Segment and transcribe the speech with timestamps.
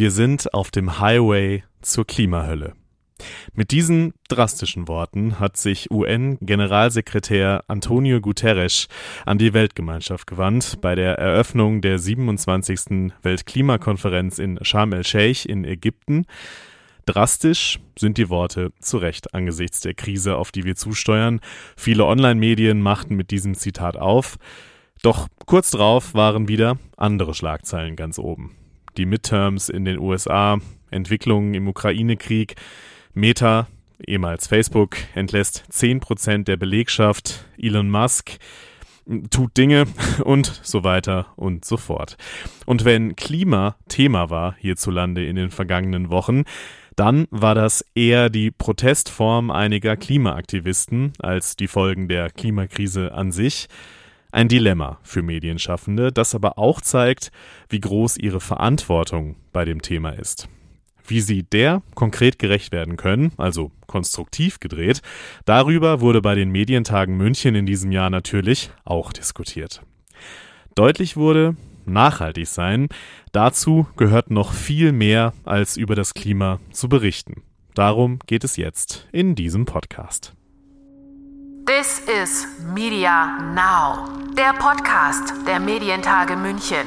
[0.00, 2.72] Wir sind auf dem Highway zur Klimahölle.
[3.52, 8.88] Mit diesen drastischen Worten hat sich UN-Generalsekretär Antonio Guterres
[9.26, 13.12] an die Weltgemeinschaft gewandt bei der Eröffnung der 27.
[13.20, 16.24] Weltklimakonferenz in Sharm el-Sheikh in Ägypten.
[17.04, 21.40] Drastisch sind die Worte zu Recht angesichts der Krise, auf die wir zusteuern.
[21.76, 24.38] Viele Online-Medien machten mit diesem Zitat auf.
[25.02, 28.56] Doch kurz darauf waren wieder andere Schlagzeilen ganz oben.
[28.96, 30.58] Die Midterms in den USA,
[30.90, 32.56] Entwicklungen im Ukraine-Krieg,
[33.14, 33.68] Meta,
[34.06, 38.38] ehemals Facebook, entlässt 10% der Belegschaft, Elon Musk
[39.30, 39.86] tut Dinge
[40.24, 42.16] und so weiter und so fort.
[42.66, 46.44] Und wenn Klima Thema war hierzulande in den vergangenen Wochen,
[46.96, 53.68] dann war das eher die Protestform einiger Klimaaktivisten als die Folgen der Klimakrise an sich.
[54.32, 57.32] Ein Dilemma für Medienschaffende, das aber auch zeigt,
[57.68, 60.48] wie groß ihre Verantwortung bei dem Thema ist.
[61.04, 65.02] Wie sie der konkret gerecht werden können, also konstruktiv gedreht,
[65.44, 69.82] darüber wurde bei den Medientagen München in diesem Jahr natürlich auch diskutiert.
[70.76, 72.88] Deutlich wurde, nachhaltig sein,
[73.32, 77.42] dazu gehört noch viel mehr als über das Klima zu berichten.
[77.74, 80.34] Darum geht es jetzt in diesem Podcast.
[81.66, 86.86] This is Media Now, der Podcast der Medientage München.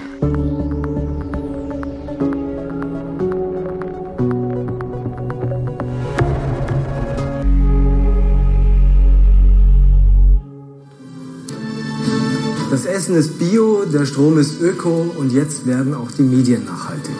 [12.70, 17.16] Das Essen ist bio, der Strom ist öko und jetzt werden auch die Medien nachhaltig.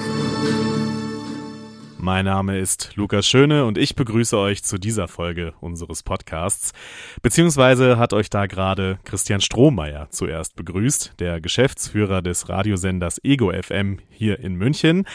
[2.04, 6.74] Mein Name ist Lukas Schöne und ich begrüße euch zu dieser Folge unseres Podcasts.
[7.22, 14.00] Beziehungsweise hat euch da gerade Christian Strohmeier zuerst begrüßt, der Geschäftsführer des Radiosenders Ego FM
[14.10, 15.06] hier in München.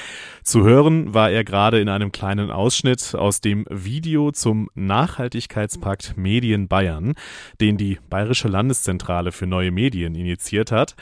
[0.43, 6.69] Zu hören war er gerade in einem kleinen Ausschnitt aus dem Video zum Nachhaltigkeitspakt Medien
[6.69, 7.17] Bayern,
[7.61, 10.97] den die Bayerische Landeszentrale für neue Medien initiiert hat.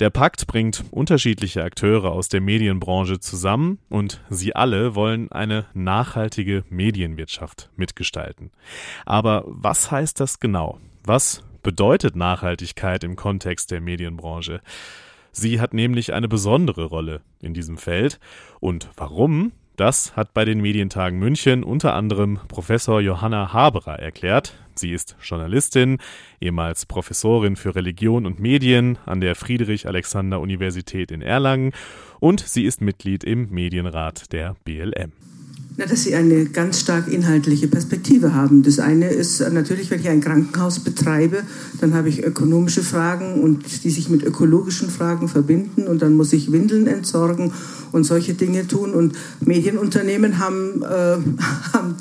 [0.00, 6.64] Der Pakt bringt unterschiedliche Akteure aus der Medienbranche zusammen und sie alle wollen eine nachhaltige
[6.68, 8.50] Medienwirtschaft mitgestalten.
[9.06, 10.80] Aber was heißt das genau?
[11.04, 14.60] Was bedeutet Nachhaltigkeit im Kontext der Medienbranche?
[15.30, 18.18] Sie hat nämlich eine besondere Rolle in diesem Feld.
[18.60, 19.52] Und warum?
[19.76, 24.54] Das hat bei den Medientagen München unter anderem Professor Johanna Haberer erklärt.
[24.76, 25.98] Sie ist Journalistin,
[26.40, 31.72] ehemals Professorin für Religion und Medien an der Friedrich-Alexander-Universität in Erlangen
[32.20, 35.12] und sie ist Mitglied im Medienrat der BLM.
[35.76, 38.62] Na, dass sie eine ganz stark inhaltliche Perspektive haben.
[38.62, 41.42] Das eine ist natürlich, wenn ich ein Krankenhaus betreibe,
[41.80, 46.32] dann habe ich ökonomische Fragen und die sich mit ökologischen Fragen verbinden und dann muss
[46.32, 47.52] ich Windeln entsorgen
[47.90, 48.94] und solche Dinge tun.
[48.94, 51.16] Und Medienunternehmen haben, äh,
[51.72, 51.96] haben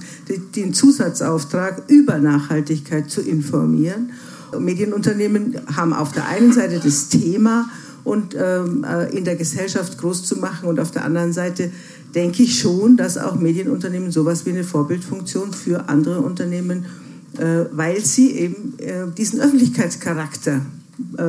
[0.55, 4.11] den Zusatzauftrag, über Nachhaltigkeit zu informieren.
[4.59, 7.69] Medienunternehmen haben auf der einen Seite das Thema
[8.03, 11.71] und ähm, äh, in der Gesellschaft groß zu machen und auf der anderen Seite
[12.15, 16.85] denke ich schon, dass auch Medienunternehmen sowas wie eine Vorbildfunktion für andere Unternehmen,
[17.37, 20.61] äh, weil sie eben äh, diesen Öffentlichkeitscharakter
[21.17, 21.21] äh,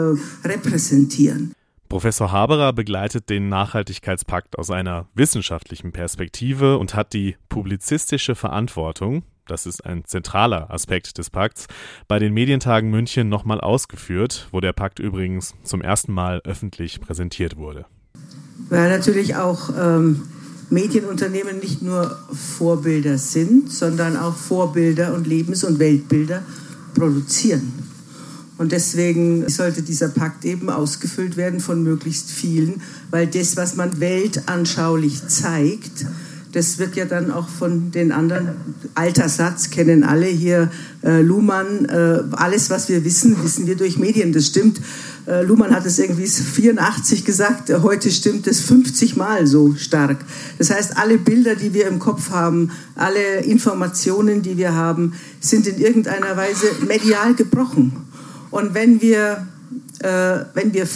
[0.47, 1.53] repräsentieren.
[1.89, 9.67] Professor Haberer begleitet den Nachhaltigkeitspakt aus einer wissenschaftlichen Perspektive und hat die publizistische Verantwortung, das
[9.67, 11.67] ist ein zentraler Aspekt des Pakts,
[12.09, 17.57] bei den Medientagen München nochmal ausgeführt, wo der Pakt übrigens zum ersten Mal öffentlich präsentiert
[17.57, 17.87] wurde.
[18.71, 20.23] Weil natürlich auch ähm,
[20.75, 22.19] Medienunternehmen nicht nur
[22.59, 26.43] Vorbilder sind, sondern auch Vorbilder und Lebens- und Weltbilder
[26.95, 27.73] produzieren.
[28.57, 34.01] Und deswegen sollte dieser Pakt eben ausgefüllt werden von möglichst vielen, weil das, was man
[34.01, 36.07] weltanschaulich zeigt,
[36.55, 38.51] das wird ja dann auch von den anderen,
[38.95, 40.71] alter Satz, kennen alle hier,
[41.03, 44.81] äh, Luhmann, äh, alles, was wir wissen, wissen wir durch Medien, das stimmt.
[45.27, 50.19] Äh, Luhmann hat es irgendwie 84 gesagt, heute stimmt es 50 Mal so stark.
[50.59, 55.67] Das heißt, alle Bilder, die wir im Kopf haben, alle Informationen, die wir haben, sind
[55.67, 57.93] in irgendeiner Weise medial gebrochen.
[58.51, 59.47] Und wenn wir,
[60.01, 60.87] äh, wenn wir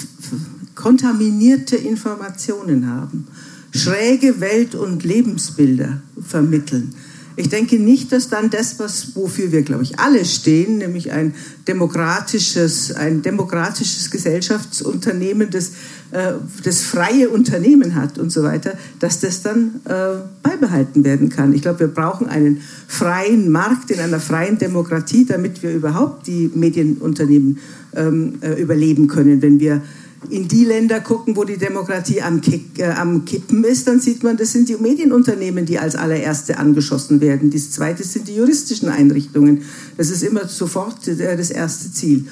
[0.75, 3.27] kontaminierte Informationen haben,
[3.75, 6.95] schräge Welt- und Lebensbilder vermitteln.
[7.39, 11.35] Ich denke nicht, dass dann das, was, wofür wir, glaube ich, alle stehen, nämlich ein
[11.69, 15.69] demokratisches, ein demokratisches Gesellschaftsunternehmen, das,
[16.11, 16.33] äh,
[16.65, 21.53] das freie Unternehmen hat und so weiter, dass das dann äh, beibehalten werden kann.
[21.53, 26.51] Ich glaube, wir brauchen einen freien Markt in einer freien Demokratie, damit wir überhaupt die
[26.53, 27.59] Medienunternehmen
[27.95, 29.43] ähm, äh, überleben können.
[29.43, 29.83] Wenn wir
[30.31, 34.23] in die Länder gucken, wo die Demokratie am, Kick, äh, am, Kippen ist, dann sieht
[34.23, 37.51] man, das sind die Medienunternehmen, die als allererste angeschossen werden.
[37.51, 39.63] Das zweite sind die juristischen Einrichtungen.
[39.97, 42.27] Das ist immer sofort äh, das erste Ziel.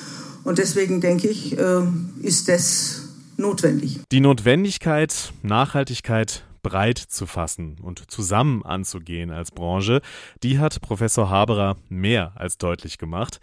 [0.44, 1.82] Und deswegen denke ich, äh,
[2.22, 3.02] ist das
[3.36, 4.00] notwendig.
[4.12, 10.00] Die Notwendigkeit, Nachhaltigkeit breit zu fassen und zusammen anzugehen als Branche,
[10.42, 13.40] die hat Professor Haberer mehr als deutlich gemacht.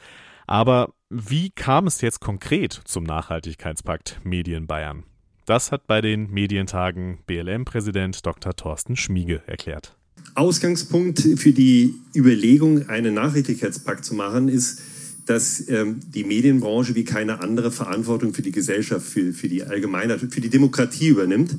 [0.48, 5.04] Aber wie kam es jetzt konkret zum Nachhaltigkeitspakt Medien Bayern?
[5.46, 8.56] Das hat bei den Medientagen BLM-Präsident Dr.
[8.56, 9.96] Thorsten Schmiege erklärt.
[10.36, 14.82] Ausgangspunkt für die Überlegung, einen Nachhaltigkeitspakt zu machen, ist,
[15.26, 20.20] dass ähm, die Medienbranche wie keine andere Verantwortung für die Gesellschaft, für, für die Allgemeinheit,
[20.20, 21.56] für die Demokratie übernimmt.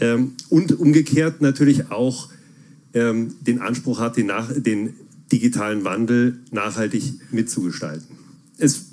[0.00, 2.28] Ähm, und umgekehrt natürlich auch
[2.94, 4.94] ähm, den Anspruch hat, den, nach, den
[5.32, 8.06] digitalen Wandel nachhaltig mitzugestalten.
[8.58, 8.86] Es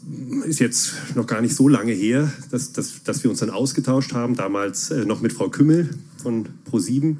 [0.45, 4.13] ist jetzt noch gar nicht so lange her, dass, dass, dass wir uns dann ausgetauscht
[4.13, 5.89] haben, damals äh, noch mit Frau Kümmel
[6.21, 7.17] von ProSieben,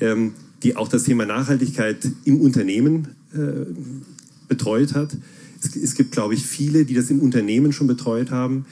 [0.00, 0.32] ähm,
[0.62, 3.66] die auch das Thema Nachhaltigkeit im Unternehmen äh,
[4.48, 5.16] betreut hat.
[5.62, 8.64] Es, es, gibt, glaube ich, viele, die das im Unternehmen schon betreut haben.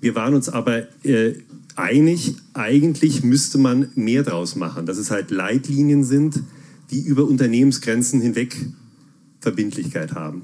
[0.00, 1.34] Wir waren uns aber äh,
[1.76, 6.42] einig, eigentlich müsste man mehr draus machen, dass es halt Leitlinien sind,
[6.90, 8.56] die über Unternehmensgrenzen hinweg
[9.46, 10.42] Verbindlichkeit haben.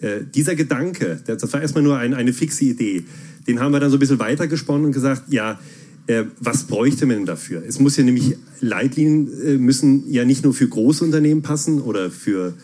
[0.00, 3.04] Äh, dieser Gedanke, das war erstmal nur ein, eine fixe Idee,
[3.46, 5.60] den haben wir dann so ein bisschen weitergesponnen und gesagt, ja,
[6.08, 7.62] äh, was bräuchte man denn dafür?
[7.64, 12.10] Es muss ja nämlich, Leitlinien äh, müssen ja nicht nur für große Unternehmen passen oder
[12.10, 12.54] für,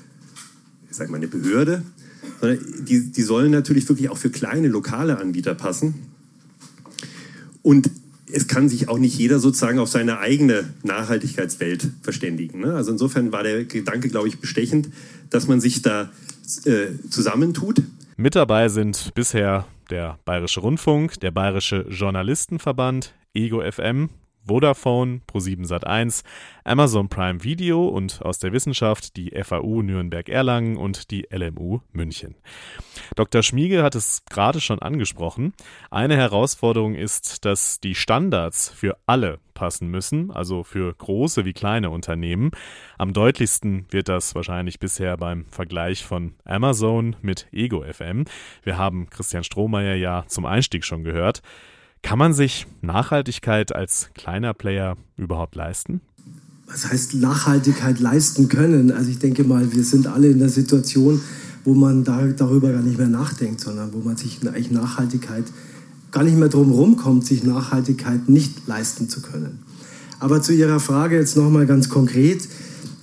[0.90, 1.84] ich sag mal, eine Behörde,
[2.40, 5.94] sondern die, die sollen natürlich wirklich auch für kleine lokale Anbieter passen.
[7.62, 7.88] Und
[8.32, 12.60] es kann sich auch nicht jeder sozusagen auf seine eigene Nachhaltigkeitswelt verständigen.
[12.60, 12.74] Ne?
[12.74, 14.88] Also insofern war der Gedanke, glaube ich, bestechend,
[15.30, 16.10] dass man sich da
[16.64, 17.82] äh, zusammentut.
[18.16, 24.10] Mit dabei sind bisher der Bayerische Rundfunk, der Bayerische Journalistenverband, Ego FM,
[24.46, 26.22] Vodafone, Pro7 Sat1,
[26.64, 32.34] Amazon Prime Video und aus der Wissenschaft die FAU Nürnberg-Erlangen und die LMU München.
[33.16, 33.42] Dr.
[33.42, 35.52] Schmiege hat es gerade schon angesprochen.
[35.90, 41.90] Eine Herausforderung ist, dass die Standards für alle passen müssen, also für große wie kleine
[41.90, 42.52] Unternehmen.
[42.96, 48.24] Am deutlichsten wird das wahrscheinlich bisher beim Vergleich von Amazon mit Ego FM.
[48.62, 51.42] Wir haben Christian Strohmeier ja zum Einstieg schon gehört.
[52.02, 56.00] Kann man sich Nachhaltigkeit als kleiner Player überhaupt leisten?
[56.66, 58.90] Was heißt Nachhaltigkeit leisten können?
[58.92, 61.20] Also ich denke mal, wir sind alle in der Situation,
[61.64, 65.44] wo man da, darüber gar nicht mehr nachdenkt, sondern wo man sich eigentlich Nachhaltigkeit
[66.10, 69.60] gar nicht mehr drum rumkommt, sich Nachhaltigkeit nicht leisten zu können.
[70.20, 72.48] Aber zu Ihrer Frage jetzt nochmal ganz konkret.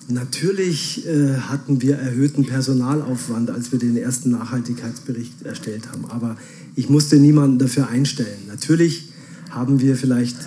[0.07, 6.05] Natürlich äh, hatten wir erhöhten Personalaufwand, als wir den ersten Nachhaltigkeitsbericht erstellt haben.
[6.05, 6.37] Aber
[6.75, 8.47] ich musste niemanden dafür einstellen.
[8.47, 9.09] Natürlich
[9.49, 10.37] haben wir vielleicht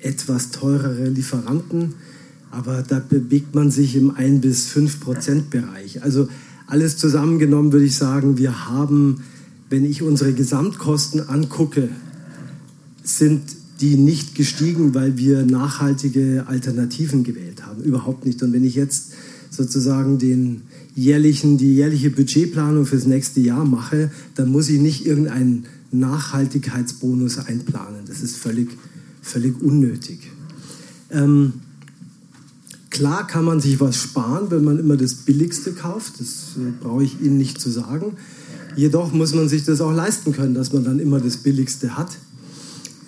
[0.00, 1.94] etwas teurere Lieferanten,
[2.50, 6.02] aber da bewegt man sich im 1 bis 5 Prozent Bereich.
[6.02, 6.28] Also
[6.66, 9.22] alles zusammengenommen würde ich sagen, wir haben,
[9.68, 11.90] wenn ich unsere Gesamtkosten angucke,
[13.02, 13.42] sind
[13.80, 17.82] die nicht gestiegen, weil wir nachhaltige Alternativen gewählt haben.
[17.82, 18.42] Überhaupt nicht.
[18.42, 19.12] Und wenn ich jetzt
[19.50, 20.62] sozusagen den
[20.94, 28.00] jährlichen, die jährliche Budgetplanung fürs nächste Jahr mache, dann muss ich nicht irgendeinen Nachhaltigkeitsbonus einplanen.
[28.06, 28.68] Das ist völlig,
[29.22, 30.18] völlig unnötig.
[31.10, 31.54] Ähm,
[32.90, 36.14] klar kann man sich was sparen, wenn man immer das Billigste kauft.
[36.18, 38.16] Das äh, brauche ich Ihnen nicht zu sagen.
[38.76, 42.10] Jedoch muss man sich das auch leisten können, dass man dann immer das Billigste hat.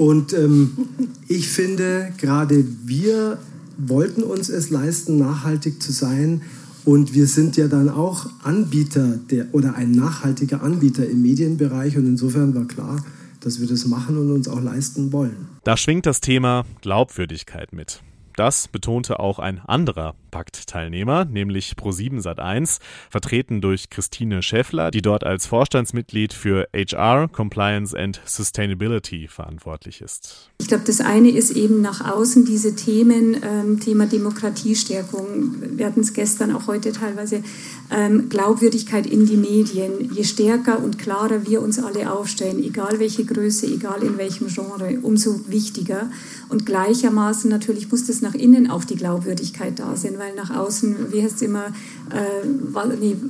[0.01, 0.89] Und ähm,
[1.29, 3.37] ich finde, gerade wir
[3.77, 6.41] wollten uns es leisten, nachhaltig zu sein.
[6.87, 11.99] Und wir sind ja dann auch Anbieter der, oder ein nachhaltiger Anbieter im Medienbereich.
[11.99, 13.05] Und insofern war klar,
[13.41, 15.49] dass wir das machen und uns auch leisten wollen.
[15.65, 18.01] Da schwingt das Thema Glaubwürdigkeit mit.
[18.37, 22.79] Das betonte auch ein anderer Paktteilnehmer, nämlich Pro7 Sat1,
[23.11, 30.51] vertreten durch Christine Schäffler, die dort als Vorstandsmitglied für HR, Compliance and Sustainability verantwortlich ist.
[30.59, 35.77] Ich glaube, das eine ist eben nach außen diese Themen, ähm, Thema Demokratiestärkung.
[35.77, 37.43] Wir hatten es gestern auch heute teilweise,
[37.91, 40.13] ähm, Glaubwürdigkeit in die Medien.
[40.15, 44.99] Je stärker und klarer wir uns alle aufstellen, egal welche Größe, egal in welchem Genre,
[45.03, 46.11] umso wichtiger.
[46.49, 51.13] Und gleichermaßen natürlich muss das nach innen auch die Glaubwürdigkeit da sein weil nach außen,
[51.13, 51.73] wie heißt es immer,
[52.11, 52.47] äh,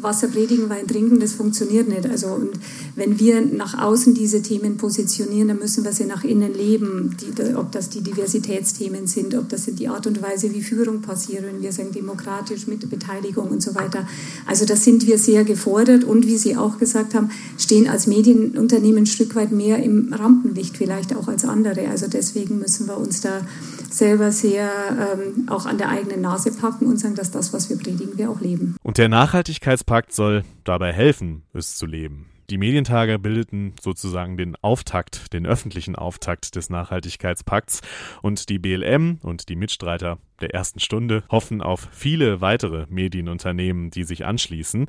[0.03, 2.07] Wasser predigen, Wein trinken, das funktioniert nicht.
[2.07, 2.51] Also und
[2.97, 7.17] wenn wir nach außen diese Themen positionieren, dann müssen wir sie nach innen leben.
[7.21, 11.45] Die, ob das die Diversitätsthemen sind, ob das die Art und Weise, wie Führung passiert,
[11.45, 14.07] wenn wir sagen demokratisch mit Beteiligung und so weiter.
[14.47, 19.05] Also da sind wir sehr gefordert und wie Sie auch gesagt haben, stehen als Medienunternehmen
[19.05, 21.89] ein Stück weit mehr im Rampenlicht vielleicht auch als andere.
[21.89, 23.43] Also deswegen müssen wir uns da
[23.93, 27.79] selber sehr ähm, auch an der eigenen Nase packen und sagen, dass das, was wir
[27.79, 28.77] predigen, wir auch leben.
[28.83, 32.27] Und der Nachhaltigkeitspakt soll dabei helfen, es zu leben.
[32.51, 37.81] Die Medientage bildeten sozusagen den Auftakt, den öffentlichen Auftakt des Nachhaltigkeitspakts
[38.23, 44.03] und die BLM und die Mitstreiter der ersten Stunde hoffen auf viele weitere Medienunternehmen, die
[44.03, 44.89] sich anschließen.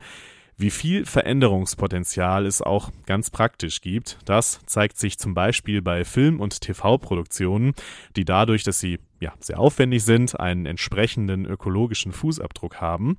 [0.62, 6.40] Wie viel Veränderungspotenzial es auch ganz praktisch gibt, das zeigt sich zum Beispiel bei Film-
[6.40, 7.74] und TV-Produktionen,
[8.16, 13.18] die dadurch, dass sie ja, sehr aufwendig sind, einen entsprechenden ökologischen Fußabdruck haben.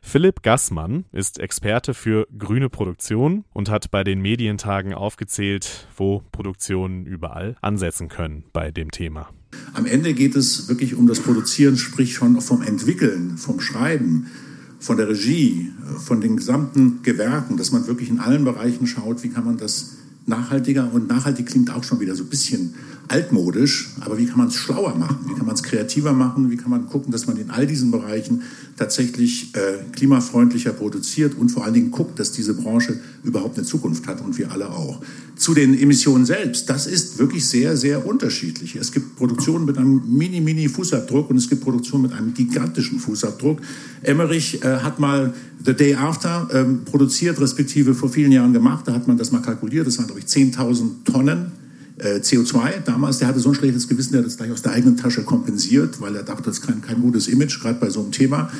[0.00, 7.04] Philipp Gassmann ist Experte für grüne Produktion und hat bei den Medientagen aufgezählt, wo Produktionen
[7.04, 9.28] überall ansetzen können bei dem Thema.
[9.74, 14.30] Am Ende geht es wirklich um das Produzieren, sprich schon vom Entwickeln, vom Schreiben
[14.78, 19.28] von der Regie, von den gesamten Gewerken, dass man wirklich in allen Bereichen schaut, wie
[19.28, 19.94] kann man das
[20.26, 22.74] nachhaltiger und nachhaltig klingt auch schon wieder so ein bisschen
[23.08, 26.56] altmodisch, aber wie kann man es schlauer machen, wie kann man es kreativer machen, wie
[26.56, 28.42] kann man gucken, dass man in all diesen Bereichen
[28.76, 34.06] tatsächlich äh, klimafreundlicher produziert und vor allen Dingen guckt, dass diese Branche überhaupt eine Zukunft
[34.06, 35.00] hat und wir alle auch.
[35.36, 38.76] Zu den Emissionen selbst, das ist wirklich sehr, sehr unterschiedlich.
[38.76, 43.60] Es gibt Produktionen mit einem mini-mini-Fußabdruck und es gibt Produktionen mit einem gigantischen Fußabdruck.
[44.02, 45.32] Emmerich äh, hat mal
[45.64, 48.86] The Day After ähm, produziert, respektive vor vielen Jahren gemacht.
[48.86, 49.86] Da hat man das mal kalkuliert.
[49.86, 51.52] Das waren, glaube ich, 10.000 Tonnen
[51.98, 54.72] äh, CO2 damals, der hatte so ein schlechtes Gewissen, der hat das gleich aus der
[54.72, 58.00] eigenen Tasche kompensiert, weil er dachte, das ist kein, kein gutes Image, gerade bei so
[58.00, 58.50] einem Thema.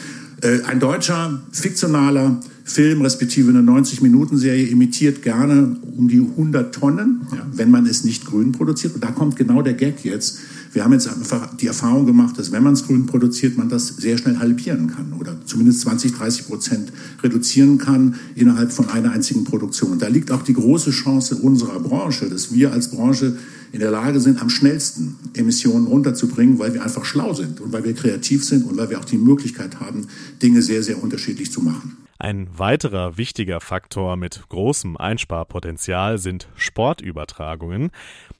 [0.40, 7.46] Äh, ein deutscher fiktionaler Film, respektive eine 90-Minuten-Serie, imitiert gerne um die 100 Tonnen, ja,
[7.52, 8.94] wenn man es nicht grün produziert.
[8.94, 10.38] Und da kommt genau der Gag jetzt.
[10.72, 13.88] Wir haben jetzt einfach die Erfahrung gemacht, dass wenn man es grün produziert, man das
[13.88, 19.44] sehr schnell halbieren kann oder zumindest 20, 30 Prozent reduzieren kann innerhalb von einer einzigen
[19.44, 19.92] Produktion.
[19.92, 23.36] Und da liegt auch die große Chance unserer Branche, dass wir als Branche
[23.72, 27.84] in der Lage sind, am schnellsten Emissionen runterzubringen, weil wir einfach schlau sind und weil
[27.84, 30.06] wir kreativ sind und weil wir auch die Möglichkeit haben,
[30.42, 31.96] Dinge sehr, sehr unterschiedlich zu machen.
[32.20, 37.90] Ein weiterer wichtiger Faktor mit großem Einsparpotenzial sind Sportübertragungen.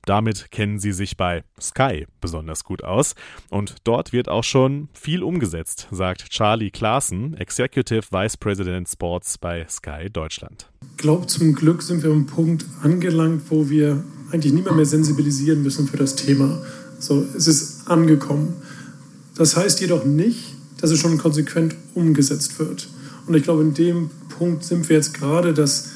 [0.09, 3.15] Damit kennen sie sich bei Sky besonders gut aus.
[3.50, 9.67] Und dort wird auch schon viel umgesetzt, sagt Charlie Klaassen, Executive Vice President Sports bei
[9.69, 10.71] Sky Deutschland.
[10.93, 15.62] Ich glaube, zum Glück sind wir am Punkt angelangt, wo wir eigentlich niemand mehr sensibilisieren
[15.62, 16.59] müssen für das Thema.
[16.99, 18.57] So, es ist angekommen.
[19.37, 22.88] Das heißt jedoch nicht, dass es schon konsequent umgesetzt wird.
[23.27, 25.91] Und ich glaube, in dem Punkt sind wir jetzt gerade, dass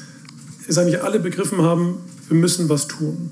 [0.67, 3.31] es eigentlich alle begriffen haben, wir müssen was tun.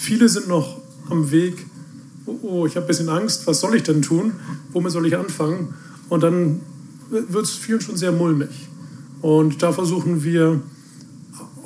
[0.00, 1.66] Viele sind noch am Weg,
[2.24, 4.32] oh, oh ich habe ein bisschen Angst, was soll ich denn tun?
[4.72, 5.74] Womit soll ich anfangen?
[6.08, 6.60] Und dann
[7.10, 8.48] wird es vielen schon sehr mulmig.
[9.22, 10.60] Und da versuchen wir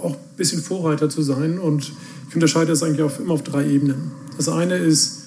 [0.03, 1.59] auch ein bisschen Vorreiter zu sein.
[1.59, 1.93] Und
[2.31, 4.13] ich unterscheide das eigentlich auf, immer auf drei Ebenen.
[4.39, 5.25] Das eine ist,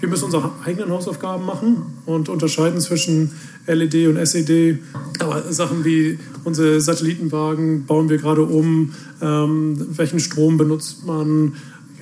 [0.00, 3.30] wir müssen unsere eigenen Hausaufgaben machen und unterscheiden zwischen
[3.66, 4.78] LED und SED.
[5.20, 8.92] Aber Sachen wie unsere Satellitenwagen bauen wir gerade um,
[9.22, 11.54] ähm, welchen Strom benutzt man,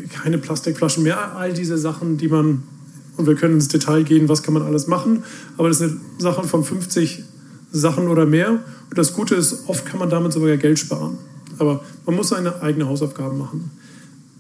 [0.09, 2.62] keine Plastikflaschen mehr, all diese Sachen, die man,
[3.16, 5.25] und wir können ins Detail gehen, was kann man alles machen,
[5.57, 7.25] aber das sind Sachen von 50
[7.73, 8.50] Sachen oder mehr.
[8.50, 11.19] Und das Gute ist, oft kann man damit sogar Geld sparen.
[11.59, 13.71] Aber man muss seine eigenen Hausaufgaben machen.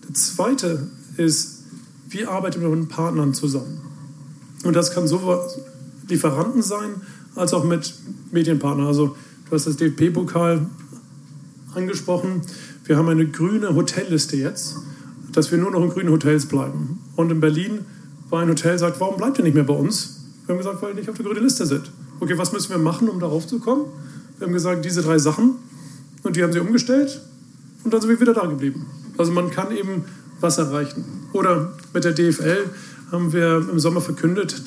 [0.08, 1.60] Das Zweite ist,
[2.08, 3.80] wie arbeitet man mit Partnern zusammen?
[4.64, 5.40] Und das kann sowohl
[6.08, 6.90] Lieferanten sein,
[7.36, 7.94] als auch mit
[8.32, 8.86] Medienpartnern.
[8.86, 9.16] Also
[9.48, 10.66] du hast das DFB-Pokal
[11.74, 12.42] angesprochen.
[12.84, 14.76] Wir haben eine grüne Hotelliste jetzt,
[15.32, 17.00] dass wir nur noch in grünen Hotels bleiben.
[17.16, 17.80] Und in Berlin
[18.28, 20.20] war ein Hotel, sagt, warum bleibt ihr nicht mehr bei uns?
[20.46, 21.90] Wir haben gesagt, weil ihr nicht auf der grünen Liste sind.
[22.20, 23.86] Okay, was müssen wir machen, um darauf zu kommen?
[24.38, 25.56] Wir haben gesagt, diese drei Sachen.
[26.22, 27.20] Und die haben sie umgestellt.
[27.84, 28.86] Und dann sind wir wieder da geblieben.
[29.16, 30.04] Also man kann eben
[30.40, 31.04] was erreichen.
[31.32, 32.70] Oder mit der DFL
[33.10, 34.62] haben wir im Sommer verkündet,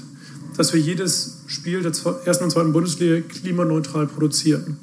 [0.57, 1.91] dass wir jedes Spiel der
[2.25, 4.77] ersten und zweiten Bundesliga klimaneutral produzieren.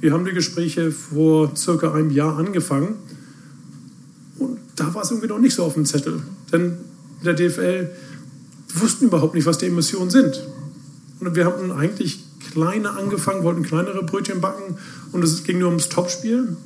[0.00, 2.96] Wir haben die Gespräche vor circa einem Jahr angefangen
[4.76, 6.22] da war es irgendwie noch nicht so auf dem Zettel.
[6.52, 6.76] Denn
[7.20, 7.90] in der DFL
[8.74, 10.42] wussten überhaupt nicht, was die Emissionen sind.
[11.20, 14.76] Und wir haben eigentlich kleine angefangen, wollten kleinere Brötchen backen
[15.12, 16.56] und es ging nur ums Topspiel.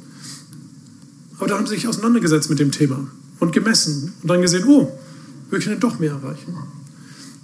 [1.39, 3.07] Aber da haben sie sich auseinandergesetzt mit dem Thema
[3.39, 4.93] und gemessen und dann gesehen, oh,
[5.51, 6.57] wir können doch mehr erreichen.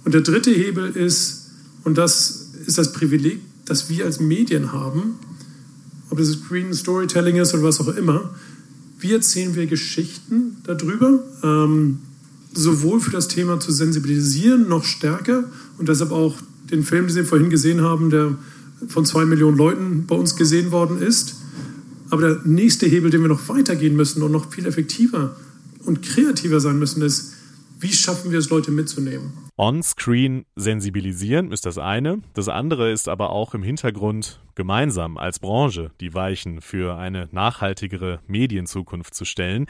[0.03, 1.47] Und der dritte Hebel ist,
[1.83, 5.15] und das ist das Privileg, das wir als Medien haben,
[6.09, 8.35] ob das Green Storytelling ist oder was auch immer,
[8.99, 11.99] wie erzählen wir Geschichten darüber, ähm,
[12.53, 15.43] sowohl für das Thema zu sensibilisieren, noch stärker
[15.77, 16.35] und deshalb auch
[16.71, 18.37] den Film, den Sie vorhin gesehen haben, der
[18.87, 21.35] von zwei Millionen Leuten bei uns gesehen worden ist.
[22.09, 25.35] Aber der nächste Hebel, den wir noch weitergehen müssen und noch viel effektiver
[25.85, 27.33] und kreativer sein müssen, ist,
[27.79, 29.44] wie schaffen wir es, Leute mitzunehmen?
[29.57, 32.21] On-Screen sensibilisieren ist das eine.
[32.33, 38.19] Das andere ist aber auch im Hintergrund gemeinsam als Branche die Weichen für eine nachhaltigere
[38.27, 39.67] Medienzukunft zu stellen.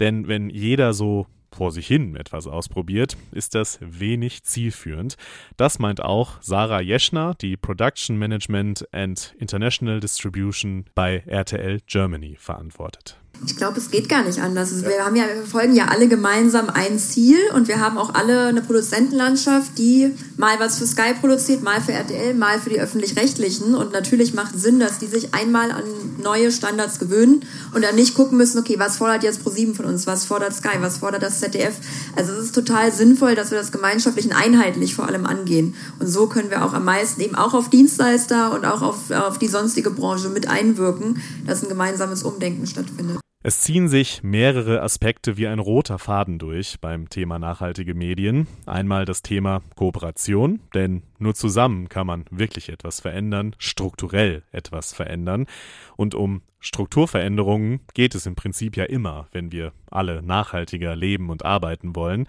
[0.00, 5.16] Denn wenn jeder so vor sich hin etwas ausprobiert, ist das wenig zielführend.
[5.56, 13.18] Das meint auch Sarah Jeschner, die Production Management and International Distribution bei RTL Germany verantwortet.
[13.44, 14.72] Ich glaube, es geht gar nicht anders.
[14.72, 18.14] Also wir, haben ja, wir verfolgen ja alle gemeinsam ein Ziel und wir haben auch
[18.14, 22.80] alle eine Produzentenlandschaft, die mal was für Sky produziert, mal für RTL, mal für die
[22.80, 23.74] öffentlich-rechtlichen.
[23.74, 25.84] Und natürlich macht es Sinn, dass die sich einmal an
[26.22, 30.06] neue Standards gewöhnen und dann nicht gucken müssen, okay, was fordert jetzt ProSieben von uns,
[30.06, 31.74] was fordert Sky, was fordert das ZDF.
[32.16, 35.74] Also es ist total sinnvoll, dass wir das gemeinschaftlich und einheitlich vor allem angehen.
[35.98, 39.38] Und so können wir auch am meisten eben auch auf Dienstleister und auch auf, auf
[39.38, 43.25] die sonstige Branche mit einwirken, dass ein gemeinsames Umdenken stattfindet.
[43.46, 48.48] Es ziehen sich mehrere Aspekte wie ein roter Faden durch beim Thema nachhaltige Medien.
[48.66, 55.46] Einmal das Thema Kooperation, denn nur zusammen kann man wirklich etwas verändern, strukturell etwas verändern.
[55.96, 61.44] Und um Strukturveränderungen geht es im Prinzip ja immer, wenn wir alle nachhaltiger leben und
[61.44, 62.26] arbeiten wollen.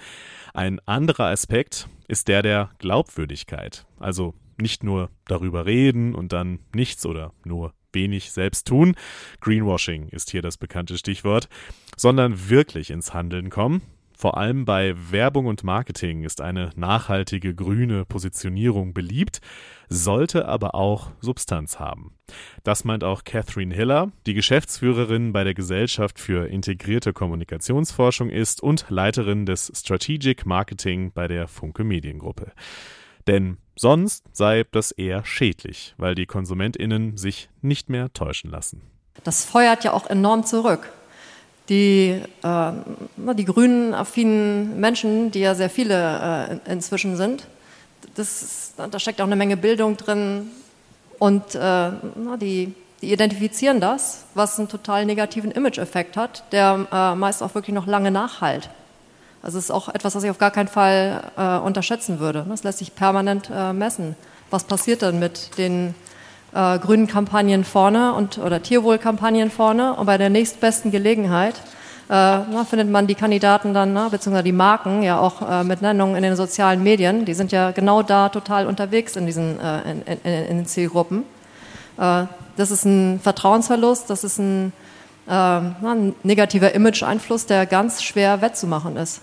[0.53, 3.87] Ein anderer Aspekt ist der der Glaubwürdigkeit.
[3.99, 8.95] Also nicht nur darüber reden und dann nichts oder nur wenig selbst tun,
[9.41, 11.49] Greenwashing ist hier das bekannte Stichwort,
[11.95, 13.81] sondern wirklich ins Handeln kommen.
[14.17, 19.41] Vor allem bei Werbung und Marketing ist eine nachhaltige grüne Positionierung beliebt,
[19.89, 22.15] sollte aber auch Substanz haben.
[22.63, 28.87] Das meint auch Catherine Hiller, die Geschäftsführerin bei der Gesellschaft für integrierte Kommunikationsforschung ist und
[28.89, 32.53] Leiterin des Strategic Marketing bei der Funke Mediengruppe.
[33.27, 38.81] Denn sonst sei das eher schädlich, weil die KonsumentInnen sich nicht mehr täuschen lassen.
[39.23, 40.91] Das feuert ja auch enorm zurück.
[41.69, 42.71] Die, äh,
[43.33, 47.45] die grünen, affinen Menschen, die ja sehr viele äh, inzwischen sind,
[48.15, 50.49] das, da steckt auch eine Menge Bildung drin
[51.19, 51.91] und äh,
[52.39, 57.73] die, die identifizieren das, was einen total negativen Image-Effekt hat, der äh, meist auch wirklich
[57.73, 58.69] noch lange nachhalt.
[59.41, 62.45] Also es ist auch etwas, was ich auf gar keinen Fall äh, unterschätzen würde.
[62.49, 64.15] Das lässt sich permanent äh, messen.
[64.49, 65.93] Was passiert dann mit den
[66.53, 71.55] äh, grünen Kampagnen vorne und oder Tierwohlkampagnen vorne und bei der nächstbesten Gelegenheit
[72.09, 75.81] äh, na, findet man die Kandidaten dann, na, beziehungsweise die Marken ja auch äh, mit
[75.81, 77.25] Nennungen in den sozialen Medien.
[77.25, 81.23] Die sind ja genau da total unterwegs in diesen äh, in, in, in, den Zielgruppen.
[81.97, 84.71] das ist ein Vertrauensverlust, das ist ein
[85.33, 89.21] ein negativer Image-Einfluss, der ganz schwer wettzumachen ist.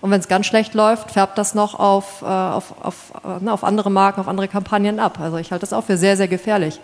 [0.00, 3.64] Und wenn es ganz schlecht läuft, färbt das noch auf, äh, auf, auf, äh, auf
[3.64, 5.18] andere Marken, auf andere Kampagnen ab.
[5.20, 6.80] Also ich halte das auch für sehr, sehr gefährlich.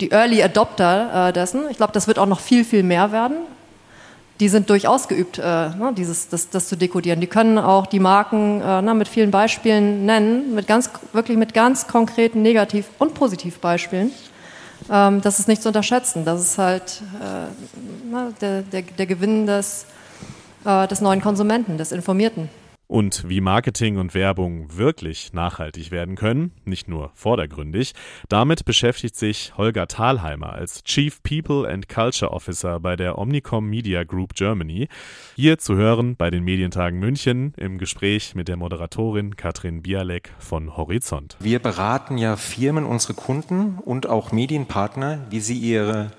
[0.00, 3.36] Die Early Adopter äh, dessen, ich glaube, das wird auch noch viel, viel mehr werden.
[4.40, 7.20] Die sind durchaus geübt, äh, ne, dieses, das, das zu dekodieren.
[7.20, 11.54] Die können auch die Marken äh, na, mit vielen Beispielen nennen, mit ganz, wirklich mit
[11.54, 14.10] ganz konkreten Negativ- und Positivbeispielen.
[14.90, 16.24] Ähm, das ist nicht zu unterschätzen.
[16.24, 17.46] Das ist halt äh,
[18.10, 19.86] na, der, der, der, Gewinn des,
[20.64, 22.48] äh, des neuen Konsumenten, des Informierten.
[22.86, 27.94] Und wie Marketing und Werbung wirklich nachhaltig werden können, nicht nur vordergründig,
[28.28, 34.04] damit beschäftigt sich Holger Thalheimer als Chief People and Culture Officer bei der Omnicom Media
[34.04, 34.88] Group Germany.
[35.34, 40.76] Hier zu hören bei den Medientagen München im Gespräch mit der Moderatorin Katrin Bialek von
[40.76, 41.38] Horizont.
[41.40, 46.10] Wir beraten ja Firmen, unsere Kunden und auch Medienpartner, wie sie ihre,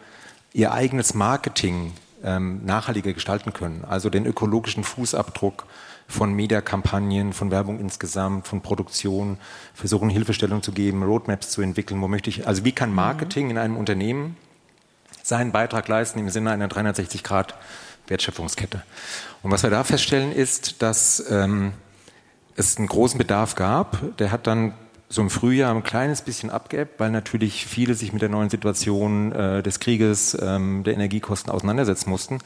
[0.51, 5.67] ihr eigenes Marketing ähm, nachhaltiger gestalten können, also den ökologischen Fußabdruck
[6.07, 9.37] von Mediakampagnen, von Werbung insgesamt, von Produktion,
[9.73, 12.01] versuchen Hilfestellung zu geben, Roadmaps zu entwickeln.
[12.01, 14.37] Wo möchte ich, also wie kann Marketing in einem Unternehmen
[15.23, 17.55] seinen Beitrag leisten im Sinne einer 360 Grad
[18.07, 18.83] Wertschöpfungskette?
[19.41, 21.73] Und was wir da feststellen ist, dass ähm,
[22.55, 24.17] es einen großen Bedarf gab.
[24.17, 24.73] Der hat dann
[25.09, 29.31] so im Frühjahr ein kleines bisschen abgeebbt, weil natürlich viele sich mit der neuen Situation
[29.31, 32.39] äh, des Krieges, ähm, der Energiekosten auseinandersetzen mussten.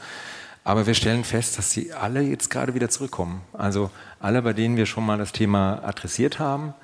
[0.64, 3.40] Aber wir stellen fest, dass sie alle jetzt gerade wieder zurückkommen.
[3.52, 6.74] Also alle, bei denen wir schon mal das Thema adressiert haben,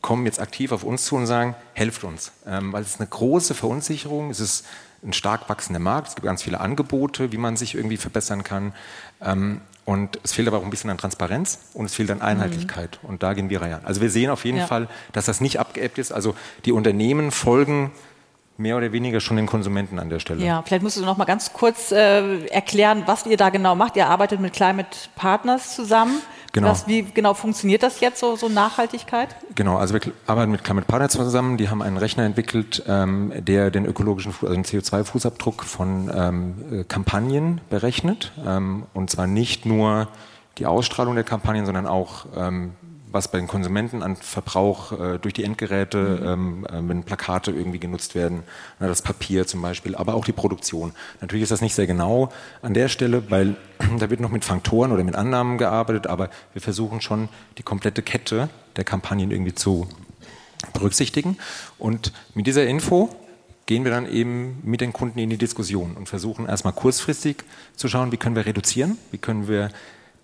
[0.00, 2.32] kommen jetzt aktiv auf uns zu und sagen, helft uns.
[2.46, 4.66] Ähm, weil es ist eine große Verunsicherung, es ist
[5.02, 8.72] ein stark wachsender Markt, es gibt ganz viele Angebote, wie man sich irgendwie verbessern kann.
[9.20, 12.98] Ähm, und es fehlt aber auch ein bisschen an Transparenz und es fehlt an Einheitlichkeit.
[13.02, 13.08] Mhm.
[13.08, 13.78] Und da gehen wir rein.
[13.84, 14.66] Also wir sehen auf jeden ja.
[14.66, 16.12] Fall, dass das nicht abgeebbt ist.
[16.12, 17.92] Also die Unternehmen folgen
[18.58, 20.44] mehr oder weniger schon den Konsumenten an der Stelle.
[20.44, 23.96] Ja, vielleicht musst du noch mal ganz kurz äh, erklären, was ihr da genau macht.
[23.96, 26.20] Ihr arbeitet mit Climate Partners zusammen.
[26.52, 26.68] Genau.
[26.68, 29.28] Was, wie genau funktioniert das jetzt, so, so Nachhaltigkeit?
[29.54, 31.58] Genau, also wir arbeiten mit Climate Partners zusammen.
[31.58, 36.84] Die haben einen Rechner entwickelt, ähm, der den ökologischen, also den CO2-Fußabdruck von ähm, äh,
[36.84, 38.32] Kampagnen berechnet.
[38.46, 40.08] Ähm, und zwar nicht nur
[40.56, 42.72] die Ausstrahlung der Kampagnen, sondern auch ähm,
[43.16, 46.26] was bei den Konsumenten an Verbrauch äh, durch die Endgeräte, mhm.
[46.26, 48.42] ähm, äh, wenn Plakate irgendwie genutzt werden,
[48.78, 50.92] na, das Papier zum Beispiel, aber auch die Produktion.
[51.22, 53.56] Natürlich ist das nicht sehr genau an der Stelle, weil
[53.98, 58.02] da wird noch mit Faktoren oder mit Annahmen gearbeitet, aber wir versuchen schon die komplette
[58.02, 59.88] Kette der Kampagnen irgendwie zu
[60.74, 61.38] berücksichtigen.
[61.78, 63.08] Und mit dieser Info
[63.64, 67.38] gehen wir dann eben mit den Kunden in die Diskussion und versuchen erstmal kurzfristig
[67.76, 69.70] zu schauen, wie können wir reduzieren, wie können wir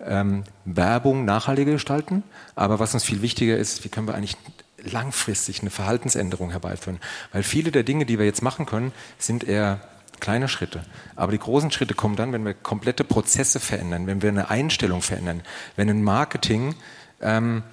[0.05, 2.23] ähm, Werbung nachhaltiger gestalten.
[2.55, 4.37] Aber was uns viel wichtiger ist, wie können wir eigentlich
[4.83, 6.99] langfristig eine Verhaltensänderung herbeiführen.
[7.31, 9.79] Weil viele der Dinge, die wir jetzt machen können, sind eher
[10.19, 10.83] kleine Schritte.
[11.15, 15.01] Aber die großen Schritte kommen dann, wenn wir komplette Prozesse verändern, wenn wir eine Einstellung
[15.01, 15.41] verändern,
[15.75, 16.75] wenn ein Marketing
[17.21, 17.63] ähm,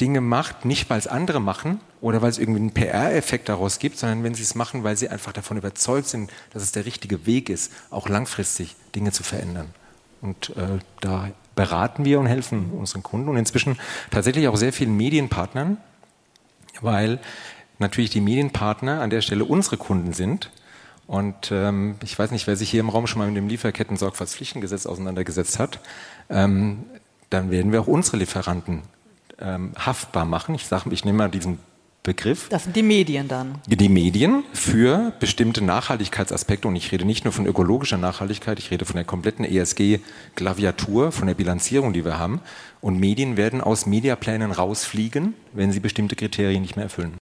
[0.00, 3.98] Dinge macht, nicht weil es andere machen oder weil es irgendwie einen PR-Effekt daraus gibt,
[3.98, 7.26] sondern wenn sie es machen, weil sie einfach davon überzeugt sind, dass es der richtige
[7.26, 9.70] Weg ist, auch langfristig Dinge zu verändern.
[10.20, 13.78] Und äh, da beraten wir und helfen unseren Kunden und inzwischen
[14.10, 15.76] tatsächlich auch sehr vielen Medienpartnern,
[16.80, 17.18] weil
[17.78, 20.50] natürlich die Medienpartner an der Stelle unsere Kunden sind.
[21.06, 24.86] Und ähm, ich weiß nicht, wer sich hier im Raum schon mal mit dem Lieferketten-Sorgfaltspflichtengesetz
[24.86, 25.80] auseinandergesetzt hat,
[26.30, 26.84] ähm,
[27.30, 28.82] dann werden wir auch unsere Lieferanten
[29.38, 30.54] ähm, haftbar machen.
[30.54, 31.58] Ich sage, ich nehme mal diesen
[32.04, 32.50] Begriff.
[32.50, 33.54] Das sind die Medien dann.
[33.66, 36.68] Die Medien für bestimmte Nachhaltigkeitsaspekte.
[36.68, 41.26] Und ich rede nicht nur von ökologischer Nachhaltigkeit, ich rede von der kompletten ESG-Klaviatur, von
[41.26, 42.40] der Bilanzierung, die wir haben.
[42.82, 47.16] Und Medien werden aus Mediaplänen rausfliegen, wenn sie bestimmte Kriterien nicht mehr erfüllen.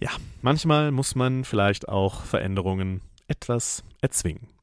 [0.00, 4.53] Ja, manchmal muss man vielleicht auch Veränderungen etwas erzwingen.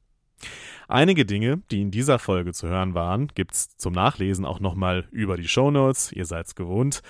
[0.88, 5.36] Einige Dinge, die in dieser Folge zu hören waren, gibt's zum Nachlesen auch nochmal über
[5.36, 6.12] die Shownotes.
[6.12, 7.02] Ihr seid's gewohnt.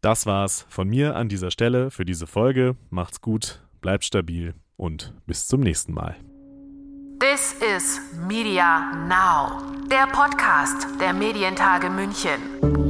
[0.00, 2.76] Das war's von mir an dieser Stelle für diese Folge.
[2.90, 6.16] Macht's gut, bleibt stabil und bis zum nächsten Mal.
[7.20, 12.81] This is Media Now, der Podcast der Medientage München.